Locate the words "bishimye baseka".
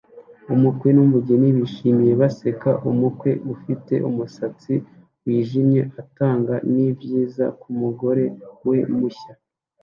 1.57-2.71